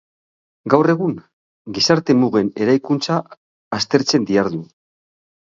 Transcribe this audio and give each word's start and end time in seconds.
Gaur 0.73 0.87
egun, 0.93 1.11
gizarte-mugen 1.75 2.49
eraikuntza 2.67 3.19
aztertzen 3.81 4.29
dihardu. 4.33 4.65